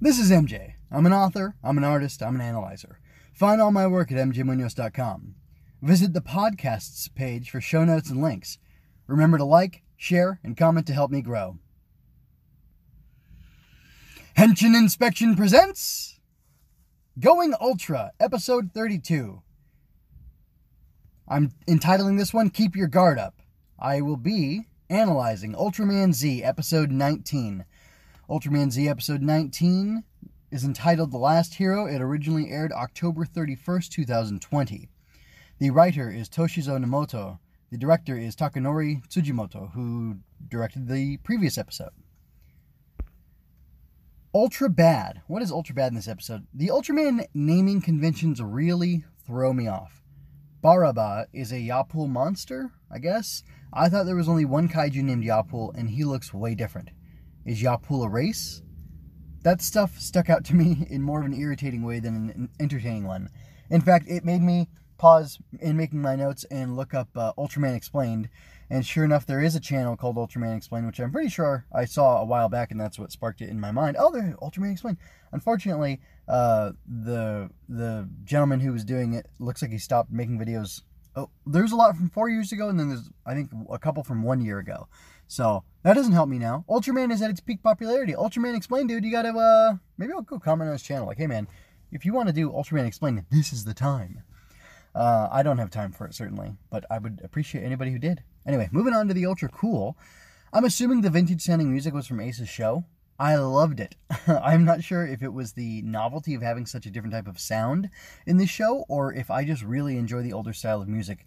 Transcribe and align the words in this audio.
This 0.00 0.20
is 0.20 0.30
MJ. 0.30 0.74
I'm 0.92 1.06
an 1.06 1.12
author, 1.12 1.56
I'm 1.60 1.76
an 1.76 1.82
artist, 1.82 2.22
I'm 2.22 2.36
an 2.36 2.40
analyzer. 2.40 3.00
Find 3.32 3.60
all 3.60 3.72
my 3.72 3.88
work 3.88 4.12
at 4.12 4.18
mjmunoz.com. 4.18 5.34
Visit 5.82 6.12
the 6.12 6.20
podcasts 6.20 7.12
page 7.12 7.50
for 7.50 7.60
show 7.60 7.84
notes 7.84 8.08
and 8.08 8.22
links. 8.22 8.58
Remember 9.08 9.38
to 9.38 9.44
like, 9.44 9.82
share, 9.96 10.38
and 10.44 10.56
comment 10.56 10.86
to 10.86 10.92
help 10.92 11.10
me 11.10 11.20
grow. 11.20 11.58
Henshin 14.36 14.76
Inspection 14.76 15.34
presents 15.34 16.20
Going 17.18 17.52
Ultra, 17.60 18.12
episode 18.20 18.70
32. 18.72 19.42
I'm 21.26 21.50
entitling 21.66 22.18
this 22.18 22.32
one 22.32 22.50
Keep 22.50 22.76
Your 22.76 22.86
Guard 22.86 23.18
Up. 23.18 23.42
I 23.80 24.00
will 24.00 24.16
be 24.16 24.68
analyzing 24.88 25.54
Ultraman 25.54 26.14
Z, 26.14 26.44
episode 26.44 26.92
19. 26.92 27.64
Ultraman 28.28 28.70
Z, 28.70 28.86
episode 28.86 29.22
19 29.22 30.04
is 30.50 30.62
entitled 30.62 31.12
The 31.12 31.16
Last 31.16 31.54
Hero. 31.54 31.86
It 31.86 32.02
originally 32.02 32.50
aired 32.50 32.72
October 32.72 33.24
31st, 33.24 33.88
2020. 33.88 34.90
The 35.58 35.70
writer 35.70 36.10
is 36.10 36.28
Toshizo 36.28 36.76
Nomoto. 36.76 37.38
The 37.70 37.78
director 37.78 38.18
is 38.18 38.36
Takanori 38.36 39.00
Tsujimoto, 39.08 39.72
who 39.72 40.18
directed 40.46 40.88
the 40.88 41.16
previous 41.24 41.56
episode. 41.56 41.88
Ultra 44.34 44.68
Bad. 44.68 45.22
What 45.26 45.40
is 45.40 45.50
Ultra 45.50 45.74
Bad 45.74 45.92
in 45.92 45.94
this 45.94 46.06
episode? 46.06 46.46
The 46.52 46.68
Ultraman 46.68 47.24
naming 47.32 47.80
conventions 47.80 48.42
really 48.42 49.06
throw 49.26 49.54
me 49.54 49.68
off. 49.68 50.02
Baraba 50.62 51.28
is 51.32 51.50
a 51.50 51.66
Yapool 51.66 52.10
monster, 52.10 52.72
I 52.90 52.98
guess. 52.98 53.42
I 53.72 53.88
thought 53.88 54.04
there 54.04 54.16
was 54.16 54.28
only 54.28 54.44
one 54.44 54.68
kaiju 54.68 55.02
named 55.02 55.24
Yapool, 55.24 55.74
and 55.74 55.88
he 55.88 56.04
looks 56.04 56.34
way 56.34 56.54
different. 56.54 56.90
Is 57.48 57.62
Yapool 57.62 58.04
a 58.04 58.10
race? 58.10 58.60
That 59.42 59.62
stuff 59.62 59.98
stuck 59.98 60.28
out 60.28 60.44
to 60.44 60.54
me 60.54 60.86
in 60.90 61.00
more 61.00 61.20
of 61.20 61.24
an 61.24 61.32
irritating 61.32 61.82
way 61.82 61.98
than 61.98 62.14
an 62.14 62.48
entertaining 62.60 63.06
one. 63.06 63.30
In 63.70 63.80
fact, 63.80 64.04
it 64.06 64.22
made 64.22 64.42
me 64.42 64.68
pause 64.98 65.38
in 65.58 65.74
making 65.74 66.02
my 66.02 66.14
notes 66.14 66.44
and 66.50 66.76
look 66.76 66.92
up 66.92 67.08
uh, 67.16 67.32
Ultraman 67.38 67.74
Explained. 67.74 68.28
And 68.68 68.84
sure 68.84 69.02
enough, 69.02 69.24
there 69.24 69.40
is 69.40 69.54
a 69.54 69.60
channel 69.60 69.96
called 69.96 70.16
Ultraman 70.16 70.58
Explained, 70.58 70.84
which 70.84 70.98
I'm 70.98 71.10
pretty 71.10 71.30
sure 71.30 71.64
I 71.72 71.86
saw 71.86 72.20
a 72.20 72.24
while 72.26 72.50
back, 72.50 72.70
and 72.70 72.78
that's 72.78 72.98
what 72.98 73.12
sparked 73.12 73.40
it 73.40 73.48
in 73.48 73.58
my 73.58 73.70
mind. 73.70 73.96
Oh, 73.98 74.12
there's 74.12 74.34
Ultraman 74.34 74.72
Explained. 74.72 74.98
Unfortunately, 75.32 76.00
uh, 76.28 76.72
the 76.86 77.48
the 77.66 78.10
gentleman 78.24 78.60
who 78.60 78.72
was 78.72 78.84
doing 78.84 79.14
it 79.14 79.26
looks 79.38 79.62
like 79.62 79.70
he 79.70 79.78
stopped 79.78 80.12
making 80.12 80.38
videos. 80.38 80.82
Oh, 81.16 81.30
there's 81.46 81.72
a 81.72 81.76
lot 81.76 81.96
from 81.96 82.10
four 82.10 82.28
years 82.28 82.52
ago, 82.52 82.68
and 82.68 82.78
then 82.78 82.90
there's 82.90 83.08
I 83.24 83.32
think 83.32 83.50
a 83.70 83.78
couple 83.78 84.04
from 84.04 84.22
one 84.22 84.42
year 84.42 84.58
ago. 84.58 84.86
So 85.28 85.62
that 85.82 85.94
doesn't 85.94 86.12
help 86.12 86.28
me 86.28 86.38
now. 86.38 86.64
Ultraman 86.68 87.12
is 87.12 87.22
at 87.22 87.30
its 87.30 87.40
peak 87.40 87.62
popularity. 87.62 88.14
Ultraman 88.14 88.56
Explained, 88.56 88.88
dude, 88.88 89.04
you 89.04 89.12
gotta 89.12 89.28
uh 89.28 89.76
maybe 89.96 90.12
I'll 90.12 90.22
go 90.22 90.38
comment 90.38 90.68
on 90.68 90.72
his 90.72 90.82
channel. 90.82 91.06
Like, 91.06 91.18
hey 91.18 91.26
man, 91.26 91.46
if 91.92 92.04
you 92.04 92.12
want 92.12 92.28
to 92.28 92.34
do 92.34 92.50
Ultraman 92.50 92.86
Explained, 92.86 93.24
this 93.30 93.52
is 93.52 93.64
the 93.64 93.74
time. 93.74 94.22
Uh, 94.94 95.28
I 95.30 95.42
don't 95.42 95.58
have 95.58 95.70
time 95.70 95.92
for 95.92 96.06
it, 96.06 96.14
certainly, 96.14 96.56
but 96.70 96.84
I 96.90 96.98
would 96.98 97.20
appreciate 97.22 97.62
anybody 97.62 97.92
who 97.92 97.98
did. 97.98 98.22
Anyway, 98.46 98.68
moving 98.72 98.94
on 98.94 99.06
to 99.06 99.14
the 99.14 99.26
Ultra 99.26 99.48
Cool. 99.48 99.96
I'm 100.52 100.64
assuming 100.64 101.02
the 101.02 101.10
vintage 101.10 101.42
sounding 101.42 101.70
music 101.70 101.94
was 101.94 102.06
from 102.06 102.20
Ace's 102.20 102.48
show. 102.48 102.84
I 103.18 103.36
loved 103.36 103.80
it. 103.80 103.96
I'm 104.26 104.64
not 104.64 104.82
sure 104.82 105.06
if 105.06 105.22
it 105.22 105.32
was 105.32 105.52
the 105.52 105.82
novelty 105.82 106.34
of 106.34 106.42
having 106.42 106.66
such 106.66 106.86
a 106.86 106.90
different 106.90 107.12
type 107.12 107.28
of 107.28 107.38
sound 107.38 107.90
in 108.26 108.38
this 108.38 108.48
show 108.48 108.84
or 108.88 109.12
if 109.12 109.30
I 109.30 109.44
just 109.44 109.62
really 109.62 109.96
enjoy 109.98 110.22
the 110.22 110.32
older 110.32 110.52
style 110.52 110.80
of 110.80 110.88
music, 110.88 111.24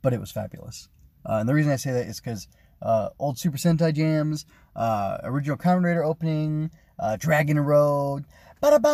but 0.00 0.12
it 0.12 0.20
was 0.20 0.30
fabulous. 0.30 0.88
Uh, 1.24 1.34
and 1.34 1.48
the 1.48 1.54
reason 1.54 1.70
I 1.70 1.76
say 1.76 1.92
that 1.92 2.06
is 2.06 2.20
because 2.20 2.48
uh, 2.82 3.08
old 3.18 3.38
Super 3.38 3.56
Sentai 3.56 3.94
jams, 3.94 4.44
uh, 4.76 5.18
original 5.24 5.56
Kamen 5.56 5.84
Rider 5.84 6.04
opening, 6.04 6.70
uh, 6.98 7.16
Dragon 7.16 7.58
Road, 7.60 8.24
from 8.60 8.84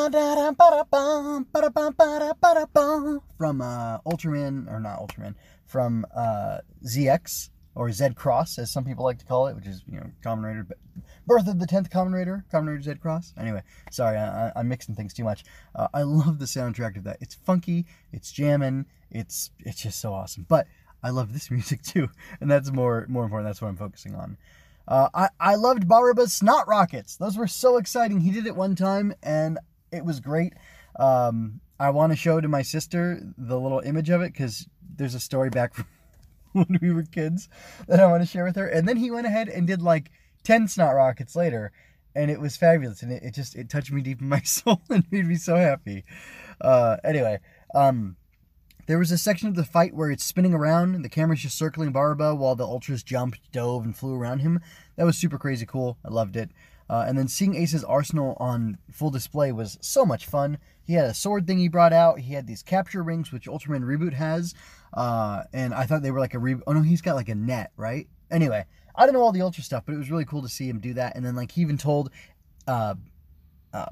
uh, 3.61 3.99
Ultraman, 4.07 4.71
or 4.71 4.81
not 4.81 4.99
Ultraman, 5.01 5.35
from 5.67 6.07
uh, 6.15 6.59
ZX, 6.85 7.51
or 7.75 7.93
Z 7.93 8.11
Cross, 8.17 8.59
as 8.59 8.73
some 8.73 8.85
people 8.85 9.05
like 9.05 9.19
to 9.19 9.25
call 9.25 9.47
it, 9.47 9.55
which 9.55 9.67
is, 9.67 9.83
you 9.87 10.01
know, 10.01 10.11
Kamen 10.25 10.43
Rider, 10.43 10.67
birth 11.27 11.47
of 11.47 11.61
the 11.61 11.67
10th 11.67 11.91
Kamen 11.91 12.13
Rider, 12.13 12.45
Kamen 12.53 12.69
Rider 12.69 12.83
Z 12.83 12.95
Cross. 12.97 13.35
Anyway, 13.39 13.63
sorry, 13.91 14.17
I, 14.17 14.51
am 14.57 14.69
mixing 14.69 14.97
things 14.97 15.15
too 15.15 15.23
much. 15.23 15.45
Uh, 15.75 15.87
I 15.95 16.03
love 16.03 16.39
the 16.41 16.47
soundtrack 16.47 16.97
of 16.97 17.05
that. 17.05 17.19
It's 17.21 17.35
funky, 17.35 17.87
it's 18.13 18.33
jamming, 18.33 18.87
it's 19.11 19.51
it's 19.61 19.83
just 19.83 20.01
so 20.01 20.13
awesome. 20.13 20.45
But 20.49 20.67
I 21.03 21.11
love 21.11 21.33
this 21.33 21.51
music 21.51 21.83
too, 21.83 22.09
and 22.41 22.51
that's 22.51 22.71
more 22.73 23.07
more 23.09 23.25
important. 23.25 23.49
That's 23.49 23.63
what 23.63 23.69
I'm 23.69 23.77
focusing 23.77 24.15
on. 24.15 24.37
Uh, 24.87 25.09
I, 25.13 25.29
I 25.39 25.55
loved 25.57 25.87
Baraba's 25.87 26.33
Snot 26.33 26.67
Rockets. 26.67 27.17
Those 27.17 27.37
were 27.37 27.47
so 27.47 27.77
exciting. 27.77 28.23
He 28.23 28.31
did 28.31 28.47
it 28.47 28.57
one 28.57 28.75
time, 28.75 29.13
and 29.23 29.59
it 29.93 30.03
was 30.03 30.19
great. 30.19 30.55
Um, 30.99 31.61
I 31.79 31.91
want 31.91 32.13
to 32.13 32.17
show 32.17 32.41
to 32.41 32.49
my 32.49 32.63
sister 32.63 33.21
the 33.37 33.61
little 33.61 33.81
image 33.81 34.09
of 34.09 34.23
it 34.23 34.33
because 34.33 34.67
there's 34.97 35.15
a 35.15 35.21
story 35.21 35.51
back 35.51 35.75
from 35.75 35.87
when 36.53 36.79
we 36.81 36.91
were 36.91 37.03
kids 37.03 37.49
that 37.87 38.01
I 38.01 38.07
want 38.07 38.23
to 38.23 38.27
share 38.27 38.45
with 38.45 38.57
her. 38.57 38.67
And 38.67 38.89
then 38.89 38.97
he 38.97 39.11
went 39.11 39.27
ahead 39.27 39.49
and 39.49 39.67
did 39.67 39.83
like 39.83 40.11
10 40.45 40.69
Snot 40.69 40.95
Rockets 40.95 41.37
later, 41.37 41.71
and 42.15 42.31
it 42.31 42.41
was 42.41 42.57
fabulous. 42.57 43.03
And 43.03 43.13
it, 43.13 43.23
it 43.23 43.35
just 43.35 43.57
it 43.57 43.69
touched 43.69 43.93
me 43.93 44.01
deep 44.01 44.23
in 44.23 44.29
my 44.29 44.41
soul 44.45 44.81
and 44.89 45.05
made 45.11 45.27
me 45.27 45.37
so 45.37 45.57
happy. 45.57 46.05
Uh, 46.61 46.97
anyway, 47.05 47.39
um, 47.75 48.17
there 48.89 48.99
was 48.99 49.13
a 49.13 49.19
section 49.19 49.49
of 49.49 49.55
the 49.55 49.65
fight 49.65 49.95
where 49.95 50.11
it's 50.11 50.25
spinning 50.25 50.55
around 50.55 50.95
and 50.95 51.05
the 51.05 51.11
camera's 51.11 51.43
just 51.43 51.59
circling 51.59 51.93
Barba 51.93 52.35
while 52.35 52.57
the 52.57 52.67
Ultras 52.67 53.03
jumped, 53.03 53.53
dove, 53.53 53.85
and 53.85 53.95
flew 53.95 54.15
around 54.15 54.39
him. 54.39 54.61
That 54.97 55.05
was 55.05 55.19
super 55.19 55.39
crazy 55.39 55.67
cool. 55.67 55.99
I 56.03 56.09
loved 56.09 56.37
it. 56.37 56.51
Uh, 56.89 57.05
and 57.07 57.19
then 57.19 57.29
seeing 57.29 57.55
Ace's 57.55 57.85
arsenal 57.85 58.35
on 58.41 58.79
full 58.91 59.11
display 59.11 59.53
was 59.53 59.77
so 59.83 60.07
much 60.07 60.25
fun. 60.25 60.57
He 60.83 60.95
had 60.95 61.05
a 61.05 61.13
sword 61.13 61.47
thing 61.47 61.59
he 61.59 61.69
brought 61.69 61.93
out. 61.93 62.21
He 62.21 62.33
had 62.33 62.47
these 62.47 62.63
capture 62.63 63.03
rings, 63.03 63.31
which 63.31 63.47
Ultraman 63.47 63.83
Reboot 63.83 64.15
has. 64.15 64.55
Uh, 64.95 65.43
and 65.53 65.75
I 65.75 65.85
thought 65.85 66.01
they 66.01 66.11
were 66.11 66.19
like 66.19 66.33
a 66.33 66.39
re. 66.39 66.57
Oh 66.67 66.73
no, 66.73 66.81
he's 66.81 67.03
got 67.03 67.15
like 67.15 67.29
a 67.29 67.35
net, 67.35 67.73
right? 67.77 68.09
Anyway, 68.31 68.65
I 68.97 69.05
don't 69.05 69.13
know 69.13 69.21
all 69.21 69.33
the 69.33 69.43
Ultra 69.43 69.63
stuff, 69.63 69.83
but 69.85 69.95
it 69.95 69.99
was 69.99 70.11
really 70.11 70.25
cool 70.25 70.41
to 70.41 70.49
see 70.49 70.67
him 70.67 70.81
do 70.81 70.95
that. 70.95 71.15
And 71.15 71.27
then 71.27 71.37
like 71.37 71.53
he 71.53 71.61
even 71.61 71.77
told 71.77 72.11
uh, 72.67 72.95
uh, 73.73 73.87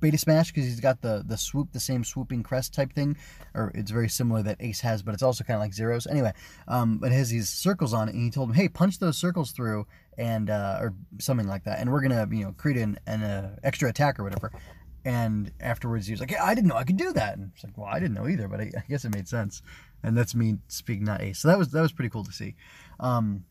Beta 0.00 0.18
Smash 0.18 0.52
because 0.52 0.64
he's 0.64 0.80
got 0.80 1.00
the 1.00 1.24
the 1.26 1.36
swoop, 1.36 1.72
the 1.72 1.80
same 1.80 2.04
swooping 2.04 2.42
crest 2.42 2.74
type 2.74 2.92
thing, 2.92 3.16
or 3.54 3.72
it's 3.74 3.90
very 3.90 4.08
similar 4.08 4.42
that 4.42 4.56
Ace 4.60 4.80
has, 4.80 5.02
but 5.02 5.14
it's 5.14 5.22
also 5.22 5.44
kind 5.44 5.56
of 5.56 5.60
like 5.60 5.74
Zero's. 5.74 6.06
Anyway, 6.06 6.32
um, 6.68 7.00
it 7.02 7.12
has 7.12 7.30
these 7.30 7.48
circles 7.48 7.92
on 7.92 8.08
it, 8.08 8.14
and 8.14 8.24
he 8.24 8.30
told 8.30 8.50
him, 8.50 8.54
"Hey, 8.54 8.68
punch 8.68 8.98
those 8.98 9.16
circles 9.16 9.52
through, 9.52 9.86
and 10.16 10.50
uh, 10.50 10.78
or 10.80 10.94
something 11.18 11.48
like 11.48 11.64
that, 11.64 11.80
and 11.80 11.90
we're 11.90 12.02
gonna 12.02 12.26
you 12.30 12.44
know 12.44 12.52
create 12.52 12.78
an, 12.78 12.98
an 13.06 13.22
uh, 13.22 13.56
extra 13.62 13.88
attack 13.88 14.18
or 14.18 14.24
whatever." 14.24 14.52
And 15.04 15.52
afterwards, 15.60 16.06
he 16.06 16.12
was 16.12 16.20
like, 16.20 16.32
"Yeah, 16.32 16.44
I 16.44 16.54
didn't 16.54 16.68
know 16.68 16.76
I 16.76 16.84
could 16.84 16.96
do 16.96 17.12
that." 17.12 17.38
And 17.38 17.52
it's 17.54 17.64
like, 17.64 17.76
"Well, 17.78 17.86
I 17.86 17.98
didn't 17.98 18.14
know 18.14 18.28
either, 18.28 18.48
but 18.48 18.60
I, 18.60 18.70
I, 18.76 18.84
guess 18.88 19.04
it 19.04 19.14
made 19.14 19.28
sense." 19.28 19.62
And 20.02 20.16
that's 20.16 20.34
me 20.34 20.58
speaking, 20.68 21.04
not 21.04 21.22
Ace. 21.22 21.38
So 21.38 21.48
that 21.48 21.58
was 21.58 21.70
that 21.70 21.80
was 21.80 21.92
pretty 21.92 22.10
cool 22.10 22.24
to 22.24 22.32
see. 22.32 22.54
Um, 23.00 23.44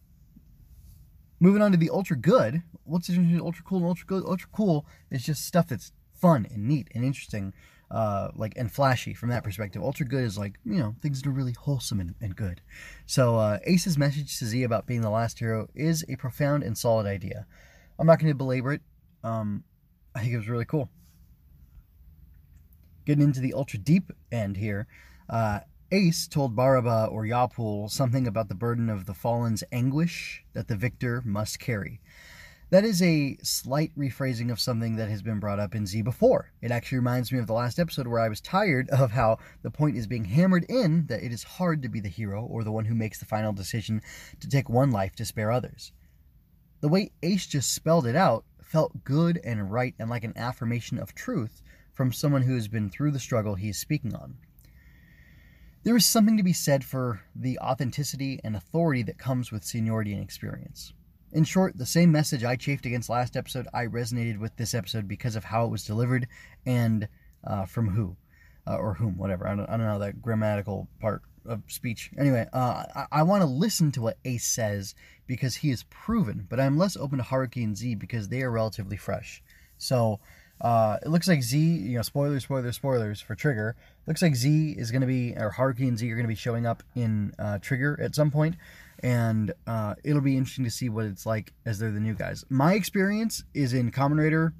moving 1.39 1.61
on 1.61 1.71
to 1.71 1.77
the 1.77 1.89
ultra 1.89 2.15
good. 2.15 2.63
What's 2.83 3.07
the 3.07 3.39
ultra 3.43 3.63
cool 3.63 3.79
and 3.79 3.87
ultra 3.87 4.05
good? 4.05 4.23
Ultra 4.25 4.49
cool 4.51 4.85
is 5.11 5.23
just 5.23 5.45
stuff 5.45 5.67
that's 5.67 5.91
fun 6.13 6.47
and 6.49 6.67
neat 6.67 6.87
and 6.95 7.03
interesting, 7.03 7.53
uh, 7.91 8.29
like 8.35 8.53
and 8.55 8.71
flashy 8.71 9.13
from 9.13 9.29
that 9.29 9.43
perspective. 9.43 9.81
Ultra 9.81 10.05
good 10.05 10.23
is 10.23 10.37
like 10.37 10.59
you 10.65 10.77
know 10.77 10.95
things 11.01 11.21
that 11.21 11.29
are 11.29 11.33
really 11.33 11.53
wholesome 11.53 11.99
and, 11.99 12.15
and 12.21 12.35
good. 12.35 12.61
So 13.05 13.37
uh, 13.37 13.59
Ace's 13.65 13.97
message 13.97 14.37
to 14.39 14.45
Z 14.45 14.63
about 14.63 14.85
being 14.85 15.01
the 15.01 15.09
last 15.09 15.39
hero 15.39 15.67
is 15.75 16.05
a 16.09 16.15
profound 16.15 16.63
and 16.63 16.77
solid 16.77 17.05
idea. 17.05 17.45
I'm 17.97 18.07
not 18.07 18.19
going 18.19 18.31
to 18.31 18.35
belabor 18.35 18.73
it. 18.73 18.81
Um, 19.23 19.63
I 20.13 20.21
think 20.21 20.33
it 20.33 20.37
was 20.37 20.49
really 20.49 20.65
cool. 20.65 20.89
Getting 23.05 23.23
into 23.23 23.39
the 23.39 23.53
ultra 23.53 23.79
deep 23.79 24.11
end 24.31 24.57
here, 24.57 24.87
uh, 25.29 25.59
Ace 25.91 26.27
told 26.27 26.55
Baraba 26.55 27.07
or 27.11 27.25
Yapool 27.25 27.91
something 27.91 28.25
about 28.25 28.49
the 28.49 28.55
burden 28.55 28.89
of 28.89 29.05
the 29.05 29.13
fallen's 29.13 29.63
anguish 29.71 30.43
that 30.53 30.67
the 30.67 30.75
victor 30.75 31.21
must 31.23 31.59
carry. 31.59 32.01
That 32.71 32.83
is 32.83 33.03
a 33.03 33.37
slight 33.43 33.91
rephrasing 33.95 34.51
of 34.51 34.59
something 34.59 34.95
that 34.95 35.09
has 35.09 35.21
been 35.21 35.39
brought 35.39 35.59
up 35.59 35.75
in 35.75 35.85
Z 35.85 36.01
before. 36.01 36.51
It 36.59 36.71
actually 36.71 36.97
reminds 36.97 37.31
me 37.31 37.37
of 37.37 37.45
the 37.45 37.53
last 37.53 37.77
episode 37.77 38.07
where 38.07 38.19
I 38.19 38.29
was 38.29 38.41
tired 38.41 38.89
of 38.89 39.11
how 39.11 39.37
the 39.61 39.69
point 39.69 39.95
is 39.95 40.07
being 40.07 40.25
hammered 40.25 40.65
in 40.67 41.05
that 41.05 41.23
it 41.23 41.31
is 41.31 41.43
hard 41.43 41.83
to 41.83 41.89
be 41.89 41.99
the 41.99 42.09
hero 42.09 42.43
or 42.43 42.63
the 42.63 42.71
one 42.71 42.85
who 42.85 42.95
makes 42.95 43.19
the 43.19 43.25
final 43.25 43.53
decision 43.53 44.01
to 44.39 44.49
take 44.49 44.67
one 44.67 44.89
life 44.89 45.15
to 45.17 45.25
spare 45.25 45.51
others. 45.51 45.91
The 46.81 46.89
way 46.89 47.11
Ace 47.21 47.45
just 47.45 47.71
spelled 47.71 48.07
it 48.07 48.15
out 48.15 48.43
felt 48.59 49.03
good 49.03 49.39
and 49.43 49.71
right 49.71 49.93
and 49.99 50.09
like 50.09 50.23
an 50.23 50.33
affirmation 50.35 50.97
of 50.97 51.13
truth 51.13 51.61
from 51.93 52.11
someone 52.11 52.41
who 52.41 52.55
has 52.55 52.67
been 52.67 52.89
through 52.89 53.11
the 53.11 53.19
struggle 53.19 53.53
he 53.53 53.69
is 53.69 53.77
speaking 53.77 54.15
on. 54.15 54.37
There 55.85 55.95
is 55.95 56.03
something 56.03 56.35
to 56.37 56.43
be 56.43 56.51
said 56.51 56.83
for 56.83 57.21
the 57.35 57.59
authenticity 57.59 58.39
and 58.43 58.55
authority 58.55 59.03
that 59.03 59.19
comes 59.19 59.51
with 59.51 59.63
seniority 59.63 60.13
and 60.13 60.23
experience. 60.23 60.93
In 61.31 61.43
short, 61.43 61.77
the 61.77 61.85
same 61.85 62.11
message 62.11 62.43
I 62.43 62.55
chafed 62.55 62.87
against 62.87 63.07
last 63.07 63.37
episode, 63.37 63.67
I 63.71 63.85
resonated 63.85 64.39
with 64.39 64.55
this 64.55 64.73
episode 64.73 65.07
because 65.07 65.35
of 65.35 65.43
how 65.43 65.63
it 65.63 65.69
was 65.69 65.85
delivered 65.85 66.27
and 66.65 67.07
uh, 67.45 67.65
from 67.65 67.89
who 67.89 68.17
uh, 68.65 68.77
or 68.77 68.95
whom, 68.95 69.15
whatever. 69.15 69.47
I 69.47 69.55
don't, 69.55 69.69
I 69.69 69.77
don't 69.77 69.85
know 69.85 69.99
that 69.99 70.23
grammatical 70.23 70.87
part 70.99 71.21
of 71.45 71.61
speech. 71.67 72.09
Anyway, 72.17 72.47
uh, 72.51 72.85
I, 72.95 73.05
I 73.19 73.21
want 73.21 73.43
to 73.43 73.47
listen 73.47 73.91
to 73.91 74.01
what 74.01 74.17
Ace 74.25 74.47
says 74.47 74.95
because 75.27 75.57
he 75.57 75.69
is 75.69 75.83
proven, 75.91 76.47
but 76.49 76.59
I'm 76.59 76.79
less 76.79 76.97
open 76.97 77.19
to 77.19 77.23
Haruki 77.23 77.63
and 77.63 77.77
Z 77.77 77.93
because 77.93 78.29
they 78.29 78.41
are 78.41 78.49
relatively 78.49 78.97
fresh. 78.97 79.43
So 79.77 80.19
Uh, 80.61 80.97
it 81.03 81.09
looks 81.09 81.27
like 81.27 81.41
Z, 81.41 81.57
you 81.57 81.97
know, 81.97 82.01
spoilers, 82.01 82.43
spoilers, 82.43 82.75
spoilers 82.75 83.21
for 83.21 83.35
Trigger. 83.35 83.75
Looks 84.07 84.21
like 84.21 84.35
Z 84.35 84.75
is 84.77 84.91
going 84.91 85.01
to 85.01 85.07
be, 85.07 85.33
or 85.35 85.51
Haruki 85.51 85.87
and 85.87 85.97
Z 85.97 86.09
are 86.09 86.15
going 86.15 86.25
to 86.25 86.29
be 86.29 86.35
showing 86.35 86.65
up 86.65 86.81
in 86.95 87.33
uh, 87.37 87.59
Trigger 87.59 87.99
at 88.01 88.15
some 88.15 88.31
point, 88.31 88.55
and 88.99 89.53
uh, 89.67 89.95
it'll 90.03 90.21
be 90.21 90.37
interesting 90.37 90.65
to 90.65 90.71
see 90.71 90.89
what 90.89 91.05
it's 91.05 91.25
like 91.25 91.53
as 91.65 91.79
they're 91.79 91.91
the 91.91 91.99
new 91.99 92.13
guys. 92.13 92.45
My 92.49 92.73
experience 92.73 93.43
is 93.53 93.73
in 93.73 93.91
Kamen 93.91 94.23
Rider, 94.23 94.53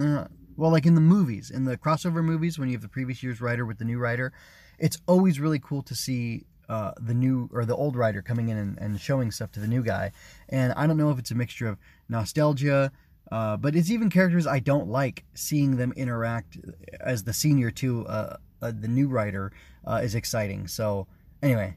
uh, 0.00 0.26
well, 0.56 0.70
like 0.70 0.86
in 0.86 0.94
the 0.94 1.00
movies, 1.00 1.50
in 1.50 1.64
the 1.64 1.78
crossover 1.78 2.22
movies, 2.22 2.58
when 2.58 2.68
you 2.68 2.74
have 2.74 2.82
the 2.82 2.88
previous 2.88 3.22
year's 3.22 3.40
writer 3.40 3.64
with 3.64 3.78
the 3.78 3.84
new 3.84 3.98
writer, 3.98 4.32
it's 4.78 4.98
always 5.06 5.40
really 5.40 5.58
cool 5.58 5.82
to 5.82 5.94
see 5.94 6.44
uh, 6.68 6.92
the 7.00 7.14
new 7.14 7.48
or 7.52 7.64
the 7.64 7.74
old 7.74 7.96
writer 7.96 8.20
coming 8.20 8.48
in 8.50 8.58
and, 8.58 8.78
and, 8.78 9.00
showing 9.00 9.30
stuff 9.30 9.50
to 9.52 9.60
the 9.60 9.66
new 9.66 9.82
guy. 9.82 10.12
And 10.50 10.72
I 10.74 10.86
don't 10.86 10.98
know 10.98 11.10
if 11.10 11.18
it's 11.18 11.30
a 11.30 11.34
mixture 11.34 11.66
of 11.66 11.78
nostalgia, 12.10 12.92
uh, 13.30 13.56
but 13.56 13.76
it's 13.76 13.90
even 13.90 14.10
characters 14.10 14.46
I 14.46 14.58
don't 14.58 14.88
like 14.88 15.24
seeing 15.34 15.76
them 15.76 15.92
interact 15.96 16.58
as 17.00 17.24
the 17.24 17.32
senior 17.32 17.70
to 17.72 18.06
uh, 18.06 18.36
uh 18.62 18.72
the 18.78 18.88
new 18.88 19.08
writer 19.08 19.52
uh, 19.86 20.00
is 20.02 20.14
exciting. 20.14 20.66
So 20.66 21.06
anyway, 21.42 21.76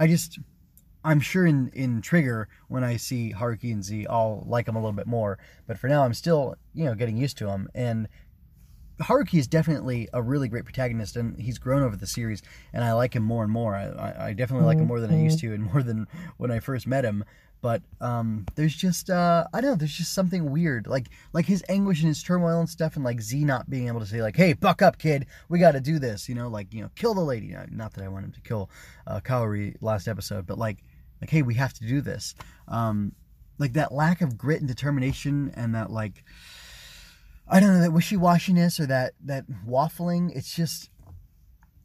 I 0.00 0.06
just 0.06 0.38
I'm 1.04 1.20
sure 1.20 1.46
in 1.46 1.70
in 1.74 2.00
Trigger 2.00 2.48
when 2.68 2.84
I 2.84 2.96
see 2.96 3.32
Haruki 3.36 3.72
and 3.72 3.84
Z, 3.84 4.06
I'll 4.08 4.44
like 4.46 4.66
them 4.66 4.76
a 4.76 4.78
little 4.78 4.92
bit 4.92 5.06
more. 5.06 5.38
But 5.66 5.78
for 5.78 5.88
now, 5.88 6.04
I'm 6.04 6.14
still 6.14 6.54
you 6.74 6.84
know 6.84 6.94
getting 6.94 7.16
used 7.16 7.38
to 7.38 7.46
them 7.46 7.68
and. 7.74 8.08
Haruki 9.00 9.38
is 9.38 9.46
definitely 9.46 10.08
a 10.12 10.22
really 10.22 10.48
great 10.48 10.64
protagonist, 10.64 11.16
and 11.16 11.38
he's 11.40 11.58
grown 11.58 11.82
over 11.82 11.96
the 11.96 12.06
series, 12.06 12.42
and 12.72 12.84
I 12.84 12.92
like 12.92 13.14
him 13.14 13.22
more 13.22 13.42
and 13.42 13.52
more. 13.52 13.74
I, 13.74 14.28
I 14.28 14.32
definitely 14.32 14.66
like 14.66 14.78
him 14.78 14.86
more 14.86 15.00
than 15.00 15.12
I 15.12 15.22
used 15.22 15.40
to, 15.40 15.52
and 15.52 15.64
more 15.72 15.82
than 15.82 16.06
when 16.36 16.50
I 16.50 16.60
first 16.60 16.86
met 16.86 17.04
him 17.04 17.24
but 17.62 17.80
um, 18.00 18.44
there's 18.56 18.74
just 18.74 19.08
uh, 19.08 19.46
I 19.54 19.60
don't 19.60 19.70
know. 19.70 19.76
There's 19.76 19.96
just 19.96 20.12
something 20.12 20.50
weird, 20.50 20.88
like 20.88 21.08
like 21.32 21.46
his 21.46 21.64
anguish 21.68 22.00
and 22.00 22.08
his 22.08 22.22
turmoil 22.22 22.58
and 22.58 22.68
stuff, 22.68 22.96
and 22.96 23.04
like 23.04 23.20
Z 23.20 23.44
not 23.44 23.70
being 23.70 23.86
able 23.86 24.00
to 24.00 24.06
say 24.06 24.20
like, 24.20 24.36
"Hey, 24.36 24.52
buck 24.52 24.82
up, 24.82 24.98
kid. 24.98 25.26
We 25.48 25.60
got 25.60 25.72
to 25.72 25.80
do 25.80 26.00
this." 26.00 26.28
You 26.28 26.34
know, 26.34 26.48
like 26.48 26.74
you 26.74 26.82
know, 26.82 26.90
kill 26.96 27.14
the 27.14 27.22
lady. 27.22 27.54
Not 27.70 27.94
that 27.94 28.04
I 28.04 28.08
want 28.08 28.24
him 28.24 28.32
to 28.32 28.40
kill 28.40 28.68
uh, 29.06 29.20
Kaori 29.20 29.76
last 29.80 30.08
episode, 30.08 30.44
but 30.44 30.58
like 30.58 30.82
like, 31.20 31.30
hey, 31.30 31.42
we 31.42 31.54
have 31.54 31.72
to 31.74 31.86
do 31.86 32.00
this. 32.00 32.34
Um, 32.66 33.12
like 33.58 33.74
that 33.74 33.92
lack 33.92 34.22
of 34.22 34.36
grit 34.36 34.58
and 34.58 34.66
determination, 34.66 35.52
and 35.54 35.76
that 35.76 35.88
like 35.92 36.24
I 37.52 37.60
don't 37.60 37.74
know 37.74 37.80
that 37.80 37.92
wishy 37.92 38.16
washiness 38.16 38.80
or 38.80 38.86
that 38.86 39.12
that 39.24 39.44
waffling. 39.68 40.34
It's 40.34 40.56
just 40.56 40.88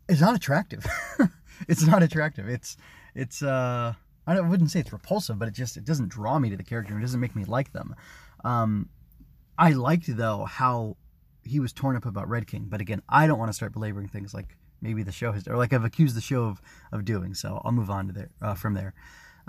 it's 0.08 0.22
not 0.22 0.36
attractive. 0.36 0.86
it's 1.68 1.86
not 1.86 2.02
attractive. 2.02 2.48
It's 2.48 2.78
it's 3.14 3.44
uh 3.44 3.94
I 4.26 4.42
wouldn't 4.42 4.72
say 4.72 4.80
it's 4.80 4.94
repulsive, 4.94 5.38
but 5.38 5.50
it 5.50 5.54
just 5.54 5.76
it 5.76 5.84
doesn't 5.84 6.10
draw 6.10 6.40
me 6.40 6.50
to 6.50 6.58
the 6.58 6.64
character. 6.64 6.94
And 6.94 7.02
It 7.02 7.06
doesn't 7.06 7.20
make 7.20 7.36
me 7.36 7.44
like 7.44 7.74
them. 7.74 7.96
Um, 8.46 8.90
I 9.58 9.72
liked 9.72 10.16
though 10.16 10.46
how 10.46 10.96
he 11.44 11.60
was 11.60 11.74
torn 11.74 11.98
up 11.98 12.06
about 12.06 12.30
Red 12.30 12.48
King, 12.48 12.68
but 12.70 12.80
again, 12.80 13.02
I 13.10 13.28
don't 13.28 13.40
want 13.40 13.50
to 13.50 13.54
start 13.54 13.74
belaboring 13.74 14.08
things 14.08 14.34
like 14.34 14.58
maybe 14.82 15.04
the 15.04 15.12
show 15.12 15.32
has 15.34 15.48
or 15.48 15.58
like 15.58 15.74
I've 15.74 15.84
accused 15.84 16.16
the 16.16 16.22
show 16.22 16.46
of 16.46 16.62
of 16.94 17.04
doing. 17.04 17.34
So 17.34 17.62
I'll 17.66 17.74
move 17.74 17.90
on 17.90 18.08
to 18.08 18.14
there 18.14 18.30
uh, 18.42 18.56
from 18.56 18.74
there. 18.74 18.94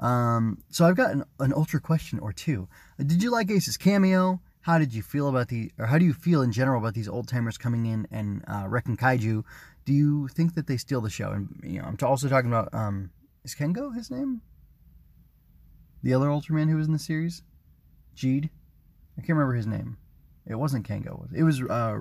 Um, 0.00 0.62
so 0.69 0.85
I've 0.85 0.97
got 0.97 1.11
an, 1.11 1.25
an 1.38 1.53
ultra 1.53 1.81
question 1.81 2.19
or 2.19 2.32
two. 2.32 2.69
Did 2.99 3.23
you 3.23 3.31
like 3.31 3.50
Ace's 3.50 3.76
cameo? 3.76 4.41
How 4.69 4.79
did 4.79 4.93
you 4.93 5.00
feel 5.00 5.31
about 5.31 5.49
the, 5.49 5.73
or 5.79 5.87
how 5.87 5.97
do 5.97 6.05
you 6.05 6.12
feel 6.12 6.43
in 6.43 6.53
general 6.53 6.79
about 6.79 6.93
these 6.93 7.09
old 7.09 7.26
timers 7.26 7.56
coming 7.56 7.87
in 7.87 8.06
and 8.11 8.44
uh, 8.47 8.67
wrecking 8.69 8.99
kaiju? 8.99 9.43
Do 9.87 9.94
you 9.94 10.29
think 10.29 10.56
that 10.56 10.67
they 10.67 10.76
steal 10.76 11.00
the 11.00 11.09
show? 11.09 11.31
And 11.31 11.59
you 11.65 11.81
know, 11.81 11.87
I'm 11.87 11.97
also 12.03 12.29
talking 12.29 12.50
about 12.50 12.69
um, 12.75 13.11
is 13.44 13.55
Kengo 13.55 13.94
his 13.94 14.11
name? 14.11 14.43
The 16.03 16.12
other 16.12 16.26
Ultraman 16.26 16.69
who 16.69 16.76
was 16.76 16.87
in 16.87 16.93
the 16.93 16.99
series? 16.99 17.43
Jeed? 18.15 18.50
I 19.17 19.23
can't 19.23 19.38
remember 19.38 19.55
his 19.55 19.67
name. 19.67 19.97
It 20.47 20.56
wasn't 20.56 20.87
Kengo. 20.87 21.29
It 21.35 21.44
was 21.44 21.62
uh, 21.62 22.00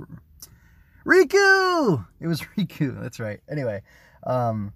Riku! 1.06 2.06
It 2.20 2.28
was 2.28 2.42
Riku. 2.58 3.02
That's 3.02 3.22
right. 3.22 3.40
Anyway, 3.50 3.82
um, 4.26 4.74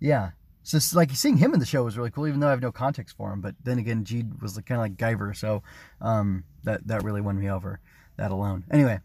yeah. 0.00 0.30
So 0.64 0.78
like 0.96 1.10
seeing 1.12 1.36
him 1.36 1.54
in 1.54 1.60
the 1.60 1.66
show 1.66 1.84
was 1.84 1.96
really 1.96 2.10
cool, 2.10 2.26
even 2.26 2.40
though 2.40 2.48
I 2.48 2.50
have 2.50 2.62
no 2.62 2.72
context 2.72 3.16
for 3.16 3.32
him. 3.32 3.40
But 3.40 3.54
then 3.62 3.78
again, 3.78 4.04
Jeed 4.04 4.42
was 4.42 4.54
kind 4.54 4.72
of 4.72 4.78
like 4.78 4.96
Guyver, 4.96 5.36
so 5.36 5.62
um, 6.00 6.44
that 6.64 6.86
that 6.88 7.04
really 7.04 7.20
won 7.20 7.38
me 7.38 7.50
over. 7.50 7.80
That 8.16 8.30
alone. 8.30 8.64
Anyway, 8.70 9.00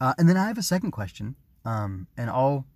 uh, 0.00 0.14
and 0.18 0.28
then 0.28 0.36
I 0.36 0.46
have 0.46 0.58
a 0.58 0.62
second 0.62 0.92
question, 0.92 1.34
um, 1.64 2.06
and 2.16 2.30
I'll 2.30 2.66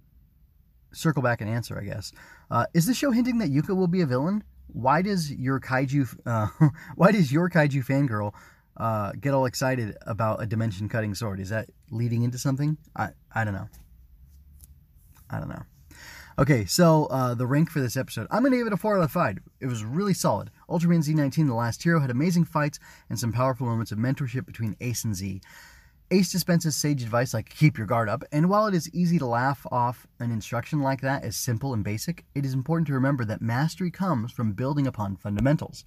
circle 0.93 1.23
back 1.23 1.41
and 1.41 1.49
answer. 1.49 1.79
I 1.79 1.85
guess 1.85 2.13
uh, 2.51 2.67
is 2.75 2.87
the 2.87 2.95
show 2.95 3.11
hinting 3.11 3.39
that 3.39 3.51
Yuka 3.51 3.75
will 3.77 3.89
be 3.89 4.01
a 4.03 4.07
villain? 4.07 4.45
why 4.69 5.03
does 5.03 5.33
your 5.33 5.61
kaiju 5.61 6.17
uh, 6.27 6.49
why 6.97 7.13
does 7.13 7.33
your 7.33 7.49
kaiju 7.49 7.85
fangirl 7.85 8.33
uh, 8.77 9.13
get 9.19 9.33
all 9.33 9.47
excited 9.47 9.97
about 10.03 10.43
a 10.43 10.47
dimension 10.47 10.89
cutting 10.89 11.15
sword? 11.15 11.41
Is 11.41 11.49
that 11.49 11.71
leading 11.91 12.23
into 12.23 12.39
something? 12.39 12.77
I 12.95 13.11
I 13.35 13.45
don't 13.45 13.55
know. 13.55 13.69
I 15.31 15.39
don't 15.39 15.49
know. 15.49 15.63
Okay, 16.39 16.67
so 16.67 17.07
uh, 17.07 17.33
the 17.33 17.47
rank 17.47 17.71
for 17.71 17.81
this 17.81 17.97
episode, 17.97 18.27
I'm 18.31 18.43
gonna 18.43 18.59
give 18.59 18.67
it 18.67 18.73
a 18.75 18.77
four 18.77 18.99
out 18.99 19.03
of 19.03 19.11
five. 19.11 19.39
It 19.59 19.69
was 19.69 19.83
really 19.83 20.13
solid. 20.13 20.51
Ultraman 20.69 21.03
Z19: 21.03 21.47
The 21.47 21.55
Last 21.55 21.83
Hero 21.83 21.99
had 21.99 22.11
amazing 22.11 22.45
fights 22.45 22.79
and 23.09 23.19
some 23.19 23.33
powerful 23.33 23.67
moments 23.67 23.91
of 23.91 23.97
mentorship 23.97 24.45
between 24.45 24.77
Ace 24.83 25.03
and 25.05 25.17
Z. 25.17 25.41
Ace 26.11 26.31
dispenses 26.31 26.77
sage 26.77 27.03
advice 27.03 27.33
like 27.33 27.49
keep 27.49 27.79
your 27.79 27.87
guard 27.87 28.11
up, 28.11 28.23
and 28.33 28.51
while 28.51 28.67
it 28.67 28.75
is 28.75 28.95
easy 28.95 29.19
to 29.19 29.25
laugh 29.25 29.67
off 29.73 30.07
an 30.21 30.31
instruction 30.31 30.83
like 30.83 31.01
that 31.01 31.25
as 31.25 31.37
simple 31.37 31.73
and 31.73 31.83
basic, 31.83 32.27
it 32.35 32.45
is 32.45 32.53
important 32.53 32.87
to 32.89 32.93
remember 32.93 33.25
that 33.25 33.41
mastery 33.41 33.91
comes 33.91 34.31
from 34.31 34.53
building 34.53 34.87
upon 34.87 35.17
fundamentals. 35.17 35.87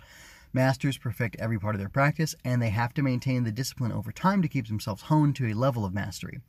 Masters 0.52 0.98
perfect 0.98 1.36
every 1.38 1.60
part 1.60 1.75
of 1.75 1.80
their 1.80 1.90
practice, 1.90 2.34
and 2.44 2.60
they 2.60 2.72
have 2.72 2.95
to 2.95 3.04
maintain 3.04 3.44
the 3.44 3.52
discipline 3.52 3.92
over 3.92 4.12
time 4.12 4.42
to 4.42 4.48
keep 4.48 4.68
themselves 4.68 5.04
honed 5.04 5.36
to 5.36 5.45
a 5.45 5.54
level 5.54 5.86
of 5.86 5.94
mastery. 5.94 6.42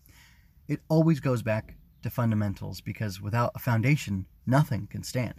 It 0.68 0.80
always 0.88 1.20
goes 1.20 1.42
back 1.42 1.74
to 2.02 2.10
fundamentals 2.10 2.80
because 2.80 3.20
without 3.20 3.52
a 3.54 3.58
foundation, 3.58 4.26
nothing 4.46 4.86
can 4.86 5.02
stand. 5.02 5.34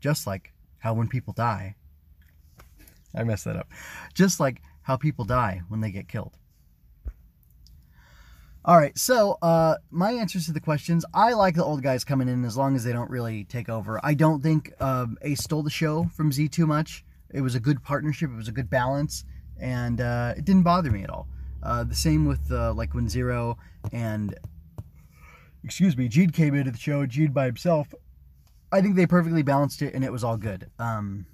Just 0.00 0.26
like 0.26 0.52
how 0.78 0.94
when 0.94 1.08
people 1.08 1.32
die, 1.32 1.76
I 3.14 3.24
messed 3.24 3.44
that 3.44 3.56
up. 3.56 3.68
Just 4.12 4.40
like 4.40 4.60
how 4.82 4.96
people 4.96 5.24
die 5.24 5.62
when 5.68 5.80
they 5.80 5.90
get 5.90 6.08
killed. 6.08 6.36
All 8.66 8.78
right, 8.78 8.96
so 8.96 9.36
uh, 9.42 9.76
my 9.90 10.12
answers 10.12 10.46
to 10.46 10.52
the 10.52 10.60
questions. 10.60 11.04
I 11.12 11.34
like 11.34 11.54
the 11.54 11.64
old 11.64 11.82
guys 11.82 12.02
coming 12.02 12.28
in 12.28 12.46
as 12.46 12.56
long 12.56 12.74
as 12.76 12.82
they 12.82 12.94
don't 12.94 13.10
really 13.10 13.44
take 13.44 13.68
over. 13.68 14.00
I 14.02 14.14
don't 14.14 14.42
think 14.42 14.72
um, 14.80 15.18
Ace 15.20 15.42
stole 15.42 15.62
the 15.62 15.68
show 15.68 16.04
from 16.14 16.32
Z 16.32 16.48
too 16.48 16.66
much. 16.66 17.04
It 17.30 17.42
was 17.42 17.54
a 17.54 17.60
good 17.60 17.82
partnership. 17.82 18.30
It 18.30 18.36
was 18.36 18.48
a 18.48 18.52
good 18.52 18.70
balance, 18.70 19.24
and 19.60 20.00
uh, 20.00 20.32
it 20.36 20.46
didn't 20.46 20.62
bother 20.62 20.90
me 20.90 21.02
at 21.02 21.10
all. 21.10 21.28
Uh, 21.62 21.84
the 21.84 21.94
same 21.94 22.24
with 22.24 22.50
uh, 22.50 22.72
like 22.72 22.94
when 22.94 23.06
Zero 23.06 23.58
and 23.92 24.34
excuse 25.64 25.96
me, 25.96 26.08
Jeed 26.08 26.32
came 26.32 26.54
into 26.54 26.70
the 26.70 26.78
show. 26.78 27.06
Jeed 27.06 27.32
by 27.32 27.46
himself. 27.46 27.94
I 28.70 28.80
think 28.80 28.96
they 28.96 29.06
perfectly 29.06 29.42
balanced 29.42 29.82
it, 29.82 29.94
and 29.94 30.04
it 30.04 30.12
was 30.12 30.24
all 30.24 30.36
good. 30.36 30.70
Um, 30.78 31.26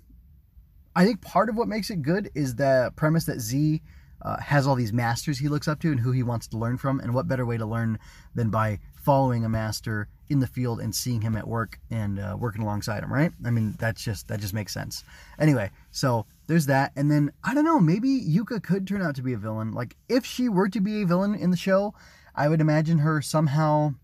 I 0.95 1.05
think 1.05 1.21
part 1.21 1.49
of 1.49 1.57
what 1.57 1.69
makes 1.69 1.91
it 1.91 2.03
good 2.03 2.31
is 2.35 2.55
the 2.55 2.93
premise 2.97 3.25
that 3.25 3.41
Z 3.41 3.83
uh, 4.23 4.39
has 4.41 4.67
all 4.67 4.75
these 4.75 4.93
masters 4.93 5.39
he 5.39 5.49
looks 5.49 5.69
up 5.69 5.81
to 5.81 5.91
and 5.91 6.01
who 6.01 6.13
he 6.13 6.23
wants 6.23 6.47
to 6.49 6.59
learn 6.59 6.77
from. 6.77 7.01
And 7.01 7.15
what 7.15 7.29
better 7.29 7.47
way 7.47 7.57
to 7.57 7.67
learn 7.67 7.99
than 8.35 8.51
by 8.51 8.79
following 8.95 9.45
a 9.45 9.49
master 9.49 10.09
in 10.29 10.41
the 10.41 10.47
field 10.47 10.81
and 10.81 10.95
seeing 10.95 11.23
him 11.23 11.37
at 11.37 11.49
work 11.49 11.79
and 11.91 12.21
uh, 12.21 12.37
working 12.39 12.63
alongside 12.63 13.03
him, 13.03 13.13
right? 13.13 13.33
I 13.45 13.51
mean, 13.51 13.75
that's 13.79 14.03
just 14.05 14.29
that 14.29 14.41
just 14.41 14.55
makes 14.55 14.75
sense. 14.75 15.05
Anyway, 15.39 15.71
so 15.91 16.27
there's 16.47 16.67
that, 16.67 16.93
and 16.97 17.11
then 17.11 17.33
I 17.43 17.55
don't 17.55 17.65
know, 17.65 17.81
maybe 17.81 18.21
Yuka 18.21 18.63
could 18.63 18.87
turn 18.87 19.03
out 19.03 19.17
to 19.17 19.23
be 19.23 19.33
a 19.33 19.39
villain. 19.39 19.73
Like 19.73 19.97
if 20.09 20.25
she 20.25 20.49
were 20.49 20.69
to 20.69 20.81
be 20.81 21.03
a 21.03 21.07
villain 21.07 21.35
in 21.35 21.51
the 21.51 21.57
show, 21.57 21.95
I 22.35 22.49
would 22.49 22.61
imagine 22.61 22.99
her 22.99 23.23
somehow. 23.23 23.95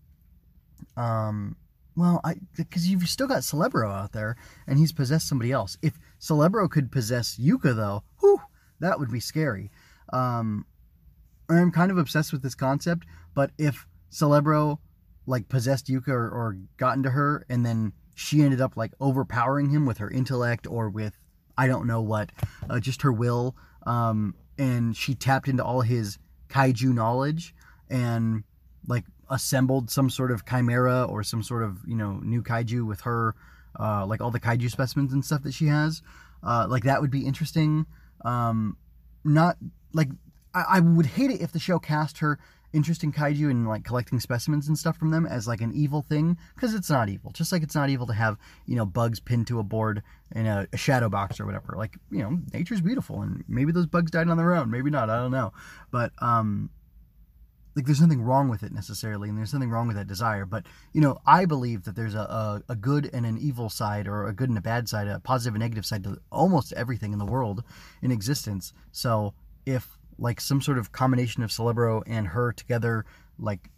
Um, 0.95 1.55
well, 1.95 2.21
I 2.23 2.35
because 2.55 2.87
you've 2.87 3.09
still 3.09 3.27
got 3.27 3.39
Celebro 3.39 3.91
out 3.91 4.13
there, 4.13 4.35
and 4.67 4.77
he's 4.77 4.91
possessed 4.91 5.27
somebody 5.27 5.51
else. 5.51 5.77
If 5.81 5.99
Celebro 6.19 6.69
could 6.69 6.91
possess 6.91 7.37
Yuka, 7.37 7.75
though, 7.75 8.03
whew, 8.19 8.41
that 8.79 8.99
would 8.99 9.11
be 9.11 9.19
scary. 9.19 9.71
Um, 10.13 10.65
I'm 11.49 11.71
kind 11.71 11.91
of 11.91 11.97
obsessed 11.97 12.31
with 12.31 12.43
this 12.43 12.55
concept, 12.55 13.05
but 13.33 13.51
if 13.57 13.87
Celebro 14.11 14.79
like 15.25 15.49
possessed 15.49 15.87
Yuka 15.87 16.09
or, 16.09 16.29
or 16.29 16.57
got 16.77 16.95
into 16.95 17.09
her 17.09 17.45
and 17.49 17.65
then 17.65 17.93
she 18.15 18.41
ended 18.41 18.61
up 18.61 18.77
like 18.77 18.93
overpowering 18.99 19.69
him 19.69 19.85
with 19.85 19.97
her 19.99 20.09
intellect 20.09 20.65
or 20.67 20.89
with 20.89 21.19
I 21.57 21.67
don't 21.67 21.87
know 21.87 22.01
what, 22.01 22.31
uh, 22.69 22.79
just 22.79 23.01
her 23.01 23.11
will, 23.11 23.55
um, 23.85 24.35
and 24.57 24.95
she 24.95 25.15
tapped 25.15 25.47
into 25.47 25.63
all 25.63 25.81
his 25.81 26.19
kaiju 26.49 26.93
knowledge 26.93 27.53
and 27.89 28.43
like 28.87 29.03
assembled 29.29 29.89
some 29.89 30.09
sort 30.09 30.31
of 30.31 30.45
chimera 30.45 31.03
or 31.03 31.23
some 31.23 31.43
sort 31.43 31.63
of 31.63 31.79
you 31.87 31.95
know 31.95 32.19
new 32.23 32.41
kaiju 32.41 32.85
with 32.85 33.01
her, 33.01 33.35
uh, 33.79 34.05
like 34.05 34.21
all 34.21 34.31
the 34.31 34.39
kaiju 34.39 34.69
specimens 34.69 35.13
and 35.13 35.23
stuff 35.23 35.43
that 35.43 35.53
she 35.53 35.67
has. 35.67 36.01
Uh, 36.43 36.67
like 36.69 36.83
that 36.83 37.01
would 37.01 37.11
be 37.11 37.25
interesting. 37.25 37.85
Um, 38.23 38.77
not 39.23 39.57
like 39.93 40.09
I, 40.53 40.65
I 40.69 40.79
would 40.79 41.05
hate 41.05 41.31
it 41.31 41.41
if 41.41 41.51
the 41.51 41.59
show 41.59 41.79
cast 41.79 42.19
her 42.19 42.39
interesting 42.73 43.11
kaiju 43.11 43.49
and 43.49 43.67
like 43.67 43.83
collecting 43.83 44.19
specimens 44.19 44.67
and 44.67 44.77
stuff 44.77 44.97
from 44.97 45.09
them 45.09 45.25
as 45.25 45.47
like 45.47 45.61
an 45.61 45.71
evil 45.73 46.01
thing 46.01 46.37
because 46.53 46.73
it's 46.73 46.89
not 46.89 47.07
evil 47.07 47.31
just 47.31 47.51
like 47.51 47.63
it's 47.63 47.75
not 47.75 47.89
evil 47.89 48.05
to 48.05 48.13
have 48.13 48.37
you 48.65 48.75
know 48.75 48.85
bugs 48.85 49.19
pinned 49.19 49.47
to 49.47 49.59
a 49.59 49.63
board 49.63 50.03
in 50.35 50.45
a, 50.45 50.67
a, 50.73 50.77
shadow 50.77 51.07
box 51.07 51.39
or 51.39 51.45
whatever 51.45 51.75
like 51.77 51.95
you 52.11 52.19
know 52.19 52.37
nature's 52.53 52.81
beautiful 52.81 53.21
and 53.21 53.43
maybe 53.47 53.71
those 53.71 53.85
bugs 53.85 54.11
died 54.11 54.27
on 54.27 54.37
their 54.37 54.53
own 54.53 54.69
maybe 54.69 54.89
not 54.89 55.09
i 55.09 55.17
don't 55.17 55.31
know 55.31 55.53
but 55.91 56.11
um 56.21 56.69
like 57.77 57.85
there's 57.85 58.01
nothing 58.01 58.23
wrong 58.23 58.49
with 58.49 58.63
it 58.63 58.71
necessarily, 58.71 59.29
and 59.29 59.37
there's 59.37 59.53
nothing 59.53 59.69
wrong 59.69 59.85
with 59.85 59.97
that 59.97 60.07
desire. 60.07 60.47
But 60.47 60.65
you 60.93 60.99
know, 60.99 61.19
I 61.27 61.45
believe 61.45 61.83
that 61.83 61.95
there's 61.95 62.15
a, 62.15 62.21
a, 62.21 62.63
a 62.69 62.75
good 62.75 63.07
and 63.13 63.23
an 63.23 63.37
evil 63.37 63.69
side, 63.69 64.07
or 64.07 64.27
a 64.27 64.33
good 64.33 64.49
and 64.49 64.57
a 64.57 64.61
bad 64.61 64.89
side, 64.89 65.07
a 65.07 65.19
positive 65.19 65.53
and 65.53 65.61
negative 65.61 65.85
side 65.85 66.03
to 66.05 66.17
almost 66.31 66.73
everything 66.73 67.13
in 67.13 67.19
the 67.19 67.25
world 67.25 67.63
in 68.01 68.11
existence. 68.11 68.73
So 68.91 69.35
if 69.67 69.99
like 70.17 70.41
some 70.41 70.59
sort 70.59 70.79
of 70.79 70.91
combination 70.91 71.43
of 71.43 71.51
Celebro 71.51 72.01
and 72.07 72.29
her 72.29 72.51
together, 72.51 73.05
like 73.37 73.69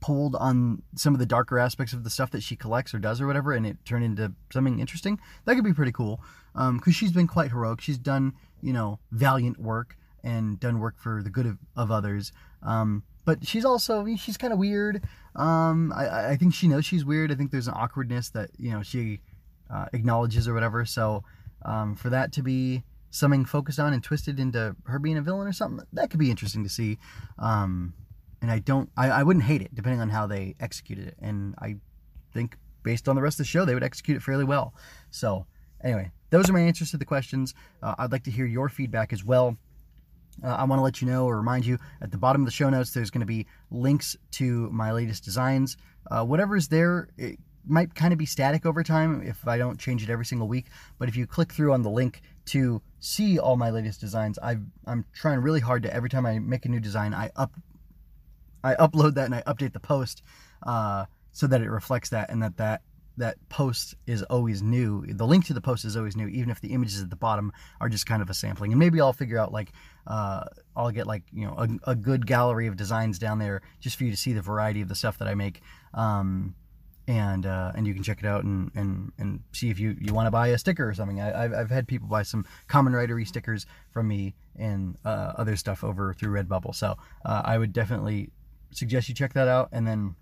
pulled 0.00 0.34
on 0.34 0.82
some 0.96 1.14
of 1.14 1.20
the 1.20 1.26
darker 1.26 1.60
aspects 1.60 1.92
of 1.92 2.02
the 2.02 2.10
stuff 2.10 2.32
that 2.32 2.42
she 2.42 2.56
collects 2.56 2.92
or 2.92 2.98
does 2.98 3.20
or 3.20 3.28
whatever, 3.28 3.52
and 3.52 3.64
it 3.64 3.76
turned 3.84 4.04
into 4.04 4.32
something 4.52 4.80
interesting, 4.80 5.20
that 5.44 5.54
could 5.54 5.64
be 5.64 5.72
pretty 5.72 5.92
cool. 5.92 6.20
Because 6.54 6.68
um, 6.68 6.92
she's 6.92 7.12
been 7.12 7.28
quite 7.28 7.52
heroic. 7.52 7.80
She's 7.80 7.98
done, 7.98 8.32
you 8.60 8.72
know, 8.72 8.98
valiant 9.12 9.60
work 9.60 9.96
and 10.24 10.58
done 10.60 10.80
work 10.80 10.98
for 10.98 11.22
the 11.22 11.30
good 11.30 11.46
of, 11.46 11.58
of 11.76 11.90
others. 11.90 12.32
Um, 12.62 13.02
but 13.24 13.46
she's 13.46 13.64
also 13.64 14.06
she's 14.16 14.36
kind 14.36 14.52
of 14.52 14.58
weird. 14.58 15.02
Um, 15.36 15.92
I, 15.94 16.30
I 16.30 16.36
think 16.36 16.54
she 16.54 16.66
knows 16.66 16.84
she's 16.84 17.04
weird. 17.04 17.30
I 17.30 17.34
think 17.34 17.50
there's 17.50 17.68
an 17.68 17.74
awkwardness 17.76 18.30
that 18.30 18.50
you 18.58 18.70
know 18.70 18.82
she 18.82 19.20
uh, 19.70 19.86
acknowledges 19.92 20.48
or 20.48 20.54
whatever. 20.54 20.84
So 20.84 21.24
um, 21.64 21.94
for 21.94 22.10
that 22.10 22.32
to 22.32 22.42
be 22.42 22.84
something 23.10 23.44
focused 23.44 23.78
on 23.78 23.92
and 23.92 24.02
twisted 24.02 24.38
into 24.38 24.76
her 24.84 24.98
being 24.98 25.16
a 25.16 25.22
villain 25.22 25.46
or 25.46 25.52
something, 25.52 25.86
that 25.92 26.10
could 26.10 26.20
be 26.20 26.30
interesting 26.30 26.62
to 26.62 26.68
see. 26.68 26.98
Um, 27.38 27.94
and 28.40 28.50
I 28.50 28.58
don't, 28.60 28.90
I, 28.96 29.10
I 29.10 29.22
wouldn't 29.22 29.44
hate 29.44 29.62
it 29.62 29.74
depending 29.74 30.00
on 30.00 30.10
how 30.10 30.26
they 30.26 30.54
executed 30.60 31.08
it. 31.08 31.16
And 31.20 31.54
I 31.58 31.76
think 32.32 32.56
based 32.82 33.08
on 33.08 33.16
the 33.16 33.22
rest 33.22 33.34
of 33.34 33.38
the 33.38 33.48
show, 33.48 33.64
they 33.64 33.74
would 33.74 33.82
execute 33.82 34.16
it 34.16 34.22
fairly 34.22 34.44
well. 34.44 34.74
So 35.10 35.46
anyway, 35.82 36.12
those 36.30 36.48
are 36.48 36.52
my 36.52 36.60
answers 36.60 36.90
to 36.92 36.96
the 36.96 37.04
questions. 37.04 37.54
Uh, 37.82 37.94
I'd 37.98 38.12
like 38.12 38.24
to 38.24 38.30
hear 38.30 38.46
your 38.46 38.68
feedback 38.68 39.12
as 39.12 39.24
well. 39.24 39.56
Uh, 40.42 40.48
I 40.48 40.64
want 40.64 40.78
to 40.78 40.84
let 40.84 41.00
you 41.00 41.08
know 41.08 41.26
or 41.26 41.36
remind 41.36 41.66
you 41.66 41.78
at 42.00 42.10
the 42.10 42.18
bottom 42.18 42.42
of 42.42 42.46
the 42.46 42.52
show 42.52 42.70
notes, 42.70 42.92
there's 42.92 43.10
going 43.10 43.20
to 43.20 43.26
be 43.26 43.46
links 43.70 44.16
to 44.32 44.70
my 44.70 44.92
latest 44.92 45.24
designs. 45.24 45.76
Uh, 46.10 46.24
whatever's 46.24 46.68
there, 46.68 47.08
it 47.16 47.38
might 47.66 47.94
kind 47.94 48.12
of 48.12 48.18
be 48.18 48.26
static 48.26 48.64
over 48.64 48.82
time 48.82 49.22
if 49.22 49.46
I 49.46 49.58
don't 49.58 49.78
change 49.78 50.02
it 50.02 50.10
every 50.10 50.24
single 50.24 50.48
week. 50.48 50.66
But 50.98 51.08
if 51.08 51.16
you 51.16 51.26
click 51.26 51.52
through 51.52 51.72
on 51.72 51.82
the 51.82 51.90
link 51.90 52.22
to 52.46 52.80
see 53.00 53.38
all 53.38 53.56
my 53.56 53.70
latest 53.70 54.00
designs, 54.00 54.38
i 54.42 54.56
am 54.86 55.04
trying 55.12 55.40
really 55.40 55.60
hard 55.60 55.82
to 55.82 55.94
every 55.94 56.08
time 56.08 56.24
I 56.24 56.38
make 56.38 56.64
a 56.64 56.68
new 56.68 56.80
design, 56.80 57.14
I 57.14 57.30
up 57.36 57.52
I 58.64 58.74
upload 58.74 59.14
that 59.14 59.26
and 59.26 59.34
I 59.34 59.42
update 59.42 59.72
the 59.72 59.80
post 59.80 60.22
uh, 60.66 61.04
so 61.32 61.46
that 61.46 61.60
it 61.60 61.70
reflects 61.70 62.10
that 62.10 62.30
and 62.30 62.42
that 62.42 62.56
that 62.56 62.82
that 63.18 63.36
post 63.48 63.94
is 64.06 64.22
always 64.24 64.62
new. 64.62 65.04
The 65.06 65.26
link 65.26 65.46
to 65.46 65.54
the 65.54 65.60
post 65.60 65.84
is 65.84 65.96
always 65.96 66.16
new, 66.16 66.26
even 66.28 66.50
if 66.50 66.60
the 66.60 66.72
images 66.72 67.02
at 67.02 67.10
the 67.10 67.16
bottom 67.16 67.52
are 67.80 67.88
just 67.88 68.06
kind 68.06 68.22
of 68.22 68.30
a 68.30 68.34
sampling. 68.34 68.72
And 68.72 68.78
maybe 68.78 69.00
I'll 69.00 69.12
figure 69.12 69.38
out 69.38 69.52
like 69.52 69.72
uh, 70.06 70.44
I'll 70.76 70.90
get 70.90 71.06
like 71.06 71.24
you 71.32 71.46
know 71.46 71.54
a, 71.58 71.90
a, 71.90 71.94
good 71.94 72.26
gallery 72.26 72.66
of 72.66 72.76
designs 72.76 73.18
down 73.18 73.38
there 73.38 73.62
just 73.80 73.96
for 73.96 74.04
you 74.04 74.10
to 74.10 74.16
see 74.16 74.32
the 74.32 74.40
variety 74.40 74.80
of 74.80 74.88
the 74.88 74.94
stuff 74.94 75.18
that 75.18 75.28
I 75.28 75.34
make. 75.34 75.60
Um, 75.94 76.54
and 77.06 77.46
uh, 77.46 77.72
and 77.74 77.86
you 77.86 77.94
can 77.94 78.02
check 78.02 78.18
it 78.20 78.26
out 78.26 78.44
and 78.44 78.70
and, 78.74 79.12
and 79.18 79.40
see 79.52 79.70
if 79.70 79.78
you, 79.80 79.96
you 80.00 80.14
want 80.14 80.26
to 80.26 80.30
buy 80.30 80.48
a 80.48 80.58
sticker 80.58 80.88
or 80.88 80.94
something. 80.94 81.20
I, 81.20 81.42
have 81.42 81.54
I've 81.54 81.70
had 81.70 81.88
people 81.88 82.08
buy 82.08 82.22
some 82.22 82.46
Kamen 82.68 82.94
Rider 82.94 83.22
stickers 83.24 83.66
from 83.92 84.08
me 84.08 84.34
and 84.56 84.96
uh, 85.04 85.32
other 85.36 85.56
stuff 85.56 85.84
over 85.84 86.14
through 86.14 86.32
Redbubble. 86.32 86.74
So 86.74 86.96
uh, 87.24 87.42
I 87.44 87.58
would 87.58 87.72
definitely 87.72 88.30
suggest 88.70 89.08
you 89.08 89.14
check 89.14 89.32
that 89.34 89.48
out 89.48 89.70
and 89.72 89.86
then 89.86 90.14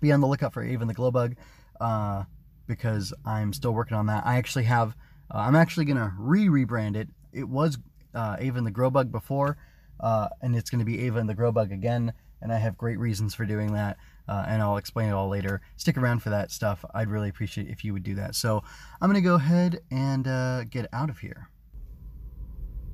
be 0.00 0.12
on 0.12 0.20
the 0.20 0.26
lookout 0.26 0.52
for 0.52 0.62
Aven 0.62 0.88
the 0.88 0.94
Glowbug 0.94 1.36
uh, 1.80 2.24
because 2.66 3.12
I'm 3.24 3.52
still 3.52 3.72
working 3.72 3.96
on 3.96 4.06
that. 4.06 4.26
I 4.26 4.36
actually 4.36 4.64
have, 4.64 4.94
uh, 5.32 5.38
I'm 5.38 5.56
actually 5.56 5.86
going 5.86 5.96
to 5.96 6.12
re 6.18 6.46
rebrand 6.46 6.96
it. 6.96 7.08
It 7.32 7.48
was 7.48 7.78
uh, 8.14 8.36
Ava 8.38 8.58
and 8.58 8.66
the 8.66 8.70
Grow 8.70 8.90
Bug 8.90 9.10
before, 9.10 9.56
uh, 10.00 10.28
and 10.42 10.54
it's 10.54 10.70
going 10.70 10.80
to 10.80 10.84
be 10.84 11.00
Ava 11.00 11.18
and 11.18 11.28
the 11.28 11.34
Grow 11.34 11.52
Bug 11.52 11.72
again. 11.72 12.12
And 12.40 12.52
I 12.52 12.58
have 12.58 12.78
great 12.78 12.98
reasons 13.00 13.34
for 13.34 13.44
doing 13.44 13.72
that, 13.72 13.96
uh, 14.28 14.44
and 14.46 14.62
I'll 14.62 14.76
explain 14.76 15.08
it 15.08 15.12
all 15.12 15.28
later. 15.28 15.60
Stick 15.76 15.98
around 15.98 16.22
for 16.22 16.30
that 16.30 16.52
stuff. 16.52 16.84
I'd 16.94 17.08
really 17.08 17.28
appreciate 17.28 17.68
if 17.68 17.84
you 17.84 17.92
would 17.92 18.04
do 18.04 18.14
that. 18.14 18.36
So 18.36 18.62
I'm 19.00 19.10
going 19.10 19.20
to 19.20 19.28
go 19.28 19.34
ahead 19.34 19.80
and 19.90 20.28
uh, 20.28 20.64
get 20.64 20.86
out 20.92 21.10
of 21.10 21.18
here. 21.18 21.50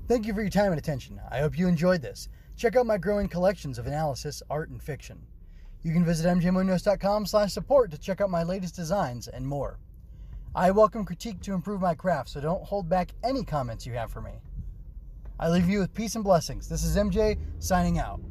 Thank 0.08 0.26
you 0.26 0.32
for 0.32 0.40
your 0.40 0.50
time 0.50 0.72
and 0.72 0.78
attention. 0.78 1.20
I 1.30 1.40
hope 1.40 1.58
you 1.58 1.68
enjoyed 1.68 2.00
this. 2.00 2.28
Check 2.56 2.76
out 2.76 2.86
my 2.86 2.98
growing 2.98 3.28
collections 3.28 3.78
of 3.78 3.86
analysis, 3.86 4.42
art, 4.48 4.70
and 4.70 4.82
fiction. 4.82 5.26
You 5.84 5.92
can 5.92 6.02
visit 6.02 6.26
mjmunoz.com 6.26 7.26
slash 7.26 7.52
support 7.52 7.90
to 7.90 7.98
check 7.98 8.22
out 8.22 8.30
my 8.30 8.42
latest 8.42 8.74
designs 8.74 9.28
and 9.28 9.46
more. 9.46 9.78
I 10.54 10.70
welcome 10.70 11.04
critique 11.04 11.42
to 11.42 11.52
improve 11.52 11.82
my 11.82 11.94
craft, 11.94 12.30
so 12.30 12.40
don't 12.40 12.64
hold 12.64 12.88
back 12.88 13.10
any 13.22 13.44
comments 13.44 13.86
you 13.86 13.92
have 13.92 14.10
for 14.10 14.22
me. 14.22 14.32
I 15.38 15.50
leave 15.50 15.68
you 15.68 15.80
with 15.80 15.92
peace 15.92 16.14
and 16.14 16.24
blessings. 16.24 16.70
This 16.70 16.84
is 16.84 16.96
MJ 16.96 17.36
signing 17.58 17.98
out. 17.98 18.22